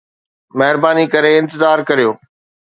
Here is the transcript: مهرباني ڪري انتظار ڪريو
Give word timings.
مهرباني 0.59 1.03
ڪري 1.13 1.31
انتظار 1.41 1.77
ڪريو 1.89 2.11